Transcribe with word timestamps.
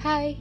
Hai, 0.00 0.40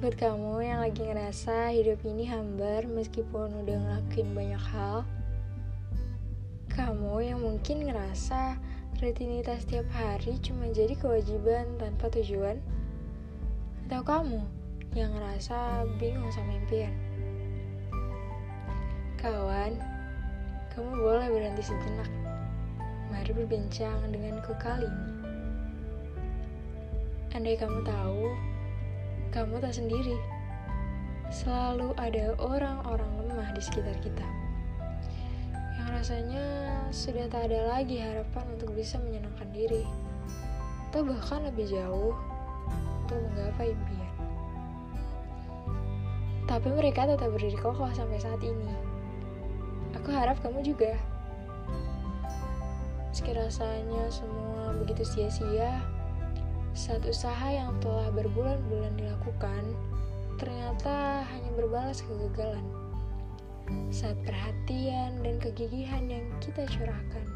buat 0.00 0.12
kamu 0.12 0.60
yang 0.60 0.84
lagi 0.84 1.08
ngerasa 1.08 1.72
hidup 1.72 2.04
ini 2.04 2.28
hambar 2.28 2.84
meskipun 2.84 3.48
udah 3.64 3.76
ngelakuin 3.80 4.36
banyak 4.36 4.60
hal, 4.60 5.08
kamu 6.68 7.32
yang 7.32 7.40
mungkin 7.40 7.88
ngerasa 7.88 8.60
rutinitas 9.00 9.64
tiap 9.64 9.88
hari 9.96 10.36
cuma 10.44 10.68
jadi 10.68 10.92
kewajiban 10.92 11.64
tanpa 11.80 12.12
tujuan, 12.12 12.60
atau 13.88 14.04
kamu 14.04 14.44
yang 14.92 15.16
ngerasa 15.16 15.88
bingung 15.96 16.28
sama 16.28 16.60
impian. 16.60 16.92
Kawan, 19.16 19.80
kamu 20.76 20.92
boleh 20.92 21.28
berhenti 21.32 21.72
sejenak. 21.72 22.27
Berbincang 23.28 24.08
denganku 24.08 24.56
kali 24.56 24.88
ini. 24.88 25.14
Andai 27.36 27.60
kamu 27.60 27.84
tahu, 27.84 28.34
kamu 29.30 29.60
tak 29.60 29.76
sendiri. 29.76 30.16
Selalu 31.28 31.92
ada 32.00 32.32
orang-orang 32.40 33.28
lemah 33.28 33.52
di 33.52 33.60
sekitar 33.60 34.00
kita. 34.00 34.24
Yang 35.76 35.88
rasanya 35.92 36.44
sudah 36.88 37.28
tak 37.28 37.52
ada 37.52 37.68
lagi 37.68 38.00
harapan 38.00 38.48
untuk 38.56 38.72
bisa 38.72 38.96
menyenangkan 38.96 39.52
diri. 39.52 39.84
Atau 40.88 41.04
bahkan 41.04 41.44
lebih 41.44 41.68
jauh 41.68 42.16
untuk 43.04 43.20
menggapai 43.28 43.76
impian. 43.76 44.14
Tapi 46.48 46.68
mereka 46.72 47.04
tetap 47.04 47.28
berdiri 47.28 47.60
kokoh 47.60 47.92
sampai 47.92 48.18
saat 48.18 48.40
ini. 48.40 48.72
Aku 50.00 50.16
harap 50.16 50.40
kamu 50.40 50.64
juga. 50.64 50.96
Meski 53.08 53.32
rasanya 53.32 54.04
semua 54.12 54.76
begitu 54.76 55.02
sia-sia, 55.02 55.80
saat 56.76 57.02
usaha 57.08 57.48
yang 57.50 57.74
telah 57.80 58.12
berbulan-bulan 58.14 58.94
dilakukan, 59.00 59.62
ternyata 60.38 61.26
hanya 61.26 61.50
berbalas 61.58 62.04
kegagalan. 62.04 62.62
Saat 63.90 64.16
perhatian 64.24 65.20
dan 65.20 65.36
kegigihan 65.42 66.06
yang 66.08 66.24
kita 66.38 66.64
curahkan, 66.70 67.26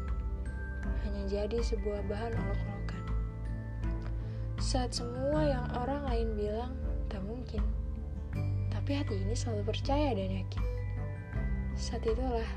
hanya 1.05 1.23
jadi 1.27 1.59
sebuah 1.59 2.05
bahan 2.07 2.33
olok-olokan. 2.33 3.03
Saat 4.61 4.95
semua 4.95 5.43
yang 5.43 5.65
orang 5.75 6.01
lain 6.07 6.29
bilang 6.39 6.73
tak 7.11 7.21
mungkin, 7.27 7.61
tapi 8.71 8.95
hati 8.97 9.19
ini 9.19 9.35
selalu 9.35 9.75
percaya 9.75 10.15
dan 10.15 10.41
yakin. 10.41 10.63
Saat 11.75 12.07
itulah, 12.07 12.47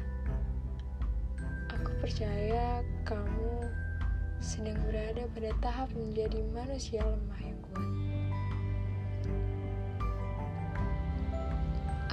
aku 1.76 1.92
percaya 2.00 2.80
kamu 3.04 3.68
sedang 4.40 4.80
berada 4.88 5.28
pada 5.36 5.50
tahap 5.60 5.88
menjadi 5.92 6.40
manusia 6.56 7.04
lemah 7.04 7.40
yang 7.44 7.58
kuat. 7.68 7.90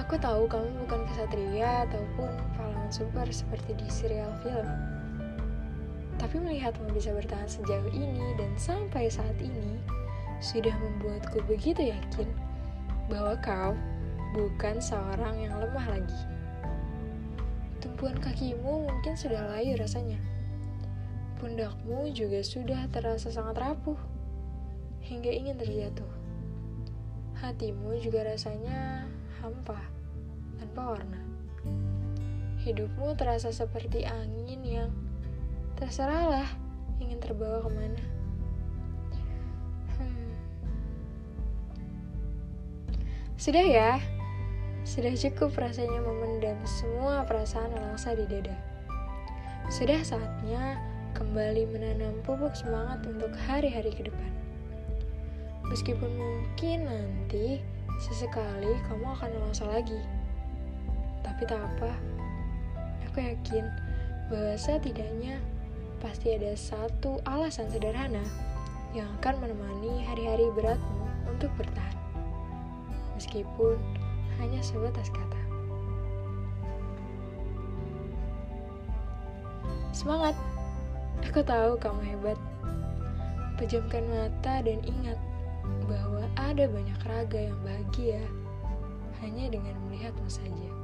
Aku 0.04 0.20
tahu 0.20 0.44
kamu 0.44 0.68
bukan 0.84 1.00
kesatria 1.08 1.88
ataupun 1.88 2.28
pahlawan 2.60 2.92
super 2.92 3.24
seperti 3.32 3.72
di 3.72 3.88
serial 3.88 4.36
film. 4.44 4.68
Tapi 6.20 6.36
melihatmu 6.36 6.92
bisa 6.92 7.16
bertahan 7.16 7.48
sejauh 7.48 7.88
ini 7.88 8.36
dan 8.36 8.52
sampai 8.60 9.08
saat 9.08 9.36
ini 9.40 9.80
sudah 10.44 10.76
membuatku 10.76 11.40
begitu 11.48 11.88
yakin 11.88 12.28
bahwa 13.08 13.32
kau 13.40 13.72
bukan 14.36 14.76
seorang 14.76 15.40
yang 15.40 15.56
lemah 15.56 15.88
lagi. 15.88 16.33
Tumpuan 18.04 18.20
kakimu 18.20 18.84
mungkin 18.84 19.16
sudah 19.16 19.48
layu 19.48 19.80
rasanya 19.80 20.20
Pundakmu 21.40 22.12
juga 22.12 22.44
sudah 22.44 22.84
terasa 22.92 23.32
sangat 23.32 23.56
rapuh, 23.56 23.96
hingga 25.00 25.32
ingin 25.32 25.56
terjatuh. 25.56 26.12
Hatimu 27.40 27.96
juga 28.04 28.28
rasanya 28.28 29.08
hampa, 29.40 29.80
tanpa 30.60 31.00
warna. 31.00 31.16
Hidupmu 32.60 33.16
terasa 33.16 33.48
seperti 33.48 34.04
angin 34.04 34.60
yang 34.68 34.92
terserahlah 35.80 36.44
ingin 37.00 37.16
terbawa 37.24 37.64
ke 37.64 37.70
mana. 37.72 38.04
Hmm. 39.96 40.28
Sudah 43.40 43.64
ya, 43.64 43.96
sudah 44.84 45.16
cukup 45.16 45.56
rasanya 45.56 45.96
memendam 46.04 46.60
semua 46.68 47.24
perasaan 47.24 47.72
langsa 47.72 48.12
di 48.12 48.28
dada. 48.28 48.52
Sudah 49.72 50.04
saatnya 50.04 50.76
kembali 51.16 51.64
menanam 51.72 52.20
pupuk 52.20 52.52
semangat 52.52 53.00
untuk 53.08 53.32
hari-hari 53.48 53.88
ke 53.96 54.12
depan. 54.12 54.32
Meskipun 55.72 56.12
mungkin 56.12 56.84
nanti 56.84 57.64
sesekali 57.96 58.76
kamu 58.92 59.08
akan 59.08 59.30
merasa 59.40 59.64
lagi. 59.72 59.96
Tapi 61.24 61.42
tak 61.48 61.64
apa, 61.64 61.96
aku 63.08 63.24
yakin 63.24 63.64
bahwa 64.28 64.52
setidaknya 64.60 65.40
pasti 66.04 66.36
ada 66.36 66.52
satu 66.52 67.24
alasan 67.24 67.72
sederhana 67.72 68.20
yang 68.92 69.08
akan 69.18 69.48
menemani 69.48 70.04
hari-hari 70.04 70.52
beratmu 70.52 71.08
untuk 71.24 71.48
bertahan. 71.56 71.96
Meskipun 73.16 74.03
hanya 74.42 74.60
sebatas 74.60 75.08
kata. 75.10 75.40
Semangat! 79.94 80.34
Aku 81.22 81.40
tahu 81.46 81.78
kamu 81.78 82.02
hebat. 82.14 82.38
Pejamkan 83.54 84.02
mata 84.10 84.60
dan 84.60 84.82
ingat 84.82 85.18
bahwa 85.86 86.26
ada 86.34 86.66
banyak 86.66 87.00
raga 87.06 87.40
yang 87.48 87.58
bahagia 87.62 88.20
hanya 89.22 89.48
dengan 89.48 89.78
melihatmu 89.86 90.26
saja. 90.28 90.83